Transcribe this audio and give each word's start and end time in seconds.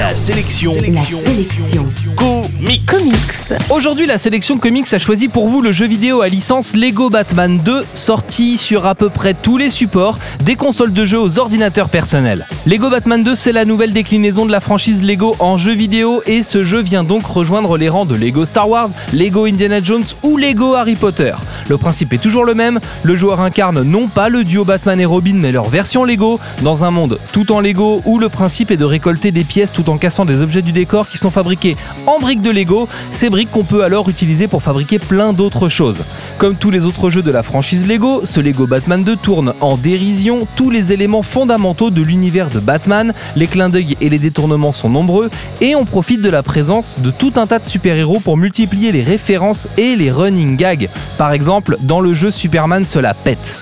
La 0.00 0.16
sélection. 0.16 0.72
La 0.72 1.02
sélection. 1.02 1.86
Comics. 2.16 2.86
Comics. 2.86 3.68
Aujourd'hui, 3.68 4.06
la 4.06 4.16
sélection 4.16 4.56
comics 4.56 4.90
a 4.94 4.98
choisi 4.98 5.28
pour 5.28 5.46
vous 5.48 5.60
le 5.60 5.72
jeu 5.72 5.86
vidéo 5.86 6.22
à 6.22 6.28
licence 6.28 6.74
Lego 6.74 7.10
Batman 7.10 7.58
2, 7.58 7.84
sorti 7.94 8.56
sur 8.56 8.86
à 8.86 8.94
peu 8.94 9.10
près 9.10 9.34
tous 9.34 9.58
les 9.58 9.68
supports, 9.68 10.18
des 10.42 10.56
consoles 10.56 10.94
de 10.94 11.04
jeu 11.04 11.20
aux 11.20 11.38
ordinateurs 11.38 11.90
personnels. 11.90 12.46
Lego 12.64 12.88
Batman 12.88 13.22
2, 13.22 13.34
c'est 13.34 13.52
la 13.52 13.66
nouvelle 13.66 13.92
déclinaison 13.92 14.46
de 14.46 14.52
la 14.52 14.60
franchise 14.60 15.02
Lego 15.02 15.36
en 15.38 15.58
jeu 15.58 15.72
vidéo 15.72 16.22
et 16.26 16.42
ce 16.42 16.64
jeu 16.64 16.80
vient 16.80 17.04
donc 17.04 17.26
rejoindre 17.26 17.76
les 17.76 17.90
rangs 17.90 18.06
de 18.06 18.14
Lego 18.14 18.46
Star 18.46 18.70
Wars, 18.70 18.88
Lego 19.12 19.44
Indiana 19.44 19.82
Jones 19.82 20.06
ou 20.22 20.38
Lego 20.38 20.76
Harry 20.76 20.96
Potter. 20.96 21.34
Le 21.70 21.78
principe 21.78 22.12
est 22.12 22.18
toujours 22.18 22.44
le 22.44 22.54
même, 22.54 22.80
le 23.04 23.14
joueur 23.14 23.40
incarne 23.40 23.84
non 23.84 24.08
pas 24.08 24.28
le 24.28 24.42
duo 24.42 24.64
Batman 24.64 24.98
et 24.98 25.04
Robin 25.04 25.36
mais 25.36 25.52
leur 25.52 25.68
version 25.68 26.04
Lego, 26.04 26.40
dans 26.62 26.82
un 26.82 26.90
monde 26.90 27.20
tout 27.32 27.52
en 27.52 27.60
Lego 27.60 28.02
où 28.06 28.18
le 28.18 28.28
principe 28.28 28.72
est 28.72 28.76
de 28.76 28.84
récolter 28.84 29.30
des 29.30 29.44
pièces 29.44 29.70
tout 29.70 29.88
en 29.88 29.96
cassant 29.96 30.24
des 30.24 30.42
objets 30.42 30.62
du 30.62 30.72
décor 30.72 31.08
qui 31.08 31.16
sont 31.16 31.30
fabriqués 31.30 31.76
en 32.08 32.18
briques 32.18 32.40
de 32.40 32.50
Lego, 32.50 32.88
ces 33.12 33.30
briques 33.30 33.52
qu'on 33.52 33.62
peut 33.62 33.84
alors 33.84 34.08
utiliser 34.08 34.48
pour 34.48 34.64
fabriquer 34.64 34.98
plein 34.98 35.32
d'autres 35.32 35.68
choses. 35.68 36.02
Comme 36.38 36.56
tous 36.56 36.72
les 36.72 36.86
autres 36.86 37.08
jeux 37.08 37.22
de 37.22 37.30
la 37.30 37.44
franchise 37.44 37.86
Lego, 37.86 38.22
ce 38.24 38.40
Lego 38.40 38.66
Batman 38.66 39.04
2 39.04 39.14
tourne 39.14 39.54
en 39.60 39.76
dérision 39.76 40.48
tous 40.56 40.70
les 40.70 40.92
éléments 40.92 41.22
fondamentaux 41.22 41.90
de 41.90 42.02
l'univers 42.02 42.50
de 42.50 42.58
Batman, 42.58 43.12
les 43.36 43.46
clins 43.46 43.68
d'œil 43.68 43.96
et 44.00 44.08
les 44.08 44.18
détournements 44.18 44.72
sont 44.72 44.90
nombreux 44.90 45.30
et 45.60 45.76
on 45.76 45.84
profite 45.84 46.20
de 46.20 46.30
la 46.30 46.42
présence 46.42 46.96
de 46.98 47.12
tout 47.12 47.34
un 47.36 47.46
tas 47.46 47.60
de 47.60 47.66
super-héros 47.66 48.18
pour 48.18 48.36
multiplier 48.36 48.90
les 48.90 49.02
références 49.02 49.68
et 49.78 49.94
les 49.94 50.10
running 50.10 50.56
gags. 50.56 50.88
Par 51.16 51.32
exemple, 51.32 51.59
dans 51.80 52.00
le 52.00 52.12
jeu 52.12 52.30
Superman 52.30 52.84
se 52.84 52.98
la 52.98 53.14
pète. 53.14 53.56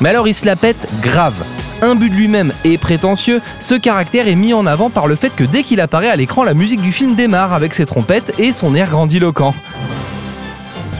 Mais 0.00 0.08
alors 0.08 0.28
il 0.28 0.34
se 0.34 0.46
la 0.46 0.56
pète 0.56 0.88
grave. 1.00 1.44
Imbu 1.82 2.08
de 2.08 2.14
lui-même 2.14 2.52
et 2.64 2.78
prétentieux, 2.78 3.40
ce 3.60 3.74
caractère 3.74 4.28
est 4.28 4.34
mis 4.34 4.54
en 4.54 4.66
avant 4.66 4.90
par 4.90 5.06
le 5.06 5.16
fait 5.16 5.34
que 5.34 5.44
dès 5.44 5.62
qu'il 5.62 5.80
apparaît 5.80 6.08
à 6.08 6.16
l'écran, 6.16 6.44
la 6.44 6.54
musique 6.54 6.80
du 6.80 6.92
film 6.92 7.14
démarre 7.14 7.52
avec 7.52 7.74
ses 7.74 7.86
trompettes 7.86 8.32
et 8.38 8.52
son 8.52 8.74
air 8.74 8.90
grandiloquent. 8.90 9.54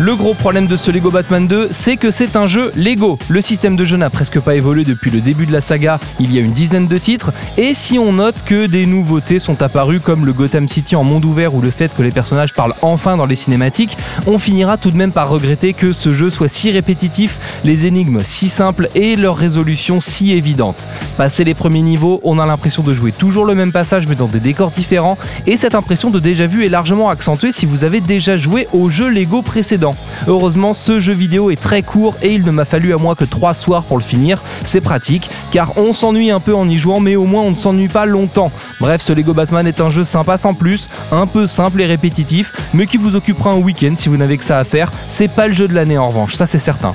Le 0.00 0.16
gros 0.16 0.34
problème 0.34 0.66
de 0.66 0.76
ce 0.76 0.90
Lego 0.90 1.12
Batman 1.12 1.46
2, 1.46 1.68
c'est 1.70 1.96
que 1.96 2.10
c'est 2.10 2.34
un 2.34 2.48
jeu 2.48 2.72
Lego. 2.74 3.16
Le 3.28 3.40
système 3.40 3.76
de 3.76 3.84
jeu 3.84 3.96
n'a 3.96 4.10
presque 4.10 4.40
pas 4.40 4.56
évolué 4.56 4.82
depuis 4.82 5.12
le 5.12 5.20
début 5.20 5.46
de 5.46 5.52
la 5.52 5.60
saga, 5.60 6.00
il 6.18 6.34
y 6.34 6.38
a 6.38 6.40
une 6.40 6.50
dizaine 6.50 6.88
de 6.88 6.98
titres, 6.98 7.30
et 7.56 7.74
si 7.74 7.96
on 7.96 8.14
note 8.14 8.34
que 8.44 8.66
des 8.66 8.86
nouveautés 8.86 9.38
sont 9.38 9.62
apparues 9.62 10.00
comme 10.00 10.26
le 10.26 10.32
Gotham 10.32 10.68
City 10.68 10.96
en 10.96 11.04
monde 11.04 11.24
ouvert 11.24 11.54
ou 11.54 11.60
le 11.60 11.70
fait 11.70 11.94
que 11.94 12.02
les 12.02 12.10
personnages 12.10 12.54
parlent 12.54 12.74
enfin 12.82 13.16
dans 13.16 13.24
les 13.24 13.36
cinématiques, 13.36 13.96
on 14.26 14.40
finira 14.40 14.78
tout 14.78 14.90
de 14.90 14.96
même 14.96 15.12
par 15.12 15.28
regretter 15.28 15.74
que 15.74 15.92
ce 15.92 16.12
jeu 16.12 16.28
soit 16.28 16.48
si 16.48 16.72
répétitif, 16.72 17.60
les 17.64 17.86
énigmes 17.86 18.22
si 18.24 18.48
simples 18.48 18.88
et 18.96 19.14
leur 19.14 19.36
résolution 19.36 20.00
si 20.00 20.32
évidente. 20.32 20.88
Passé 21.16 21.44
les 21.44 21.54
premiers 21.54 21.82
niveaux, 21.82 22.20
on 22.24 22.38
a 22.40 22.46
l'impression 22.46 22.82
de 22.82 22.92
jouer 22.92 23.12
toujours 23.12 23.44
le 23.44 23.54
même 23.54 23.72
passage 23.72 24.08
mais 24.08 24.16
dans 24.16 24.26
des 24.26 24.40
décors 24.40 24.70
différents, 24.70 25.16
et 25.46 25.56
cette 25.56 25.74
impression 25.74 26.10
de 26.10 26.18
déjà 26.18 26.46
vu 26.46 26.66
est 26.66 26.68
largement 26.68 27.08
accentuée 27.08 27.52
si 27.52 27.66
vous 27.66 27.84
avez 27.84 28.00
déjà 28.00 28.36
joué 28.36 28.66
au 28.72 28.90
jeu 28.90 29.08
Lego 29.08 29.42
précédent. 29.42 29.94
Heureusement, 30.26 30.74
ce 30.74 30.98
jeu 30.98 31.12
vidéo 31.12 31.50
est 31.50 31.60
très 31.60 31.82
court 31.82 32.16
et 32.22 32.32
il 32.32 32.44
ne 32.44 32.50
m'a 32.50 32.64
fallu 32.64 32.92
à 32.92 32.96
moi 32.96 33.14
que 33.14 33.24
3 33.24 33.54
soirs 33.54 33.84
pour 33.84 33.96
le 33.96 34.02
finir. 34.02 34.42
C'est 34.64 34.80
pratique, 34.80 35.30
car 35.52 35.78
on 35.78 35.92
s'ennuie 35.92 36.30
un 36.30 36.40
peu 36.40 36.54
en 36.54 36.68
y 36.68 36.78
jouant, 36.78 36.98
mais 36.98 37.16
au 37.16 37.26
moins 37.26 37.42
on 37.42 37.50
ne 37.50 37.56
s'ennuie 37.56 37.88
pas 37.88 38.06
longtemps. 38.06 38.50
Bref, 38.80 39.00
ce 39.00 39.12
Lego 39.12 39.34
Batman 39.34 39.66
est 39.66 39.80
un 39.80 39.90
jeu 39.90 40.04
sympa 40.04 40.36
sans 40.36 40.54
plus, 40.54 40.88
un 41.12 41.26
peu 41.26 41.46
simple 41.46 41.80
et 41.80 41.86
répétitif, 41.86 42.56
mais 42.74 42.86
qui 42.86 42.96
vous 42.96 43.14
occupera 43.14 43.50
un 43.50 43.58
week-end 43.58 43.94
si 43.96 44.08
vous 44.08 44.16
n'avez 44.16 44.36
que 44.36 44.44
ça 44.44 44.58
à 44.58 44.64
faire. 44.64 44.90
C'est 45.08 45.28
pas 45.28 45.46
le 45.46 45.54
jeu 45.54 45.68
de 45.68 45.74
l'année 45.74 45.98
en 45.98 46.08
revanche, 46.08 46.34
ça 46.34 46.46
c'est 46.46 46.58
certain. 46.58 46.92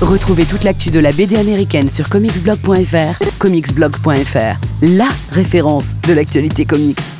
Retrouvez 0.00 0.44
toute 0.44 0.64
l'actu 0.64 0.90
de 0.90 0.98
la 0.98 1.10
BD 1.10 1.36
américaine 1.36 1.90
sur 1.90 2.08
comicsblog.fr. 2.08 3.38
Comicsblog.fr, 3.38 4.56
la 4.82 5.08
référence 5.30 5.94
de 6.08 6.14
l'actualité 6.14 6.64
comics. 6.64 7.19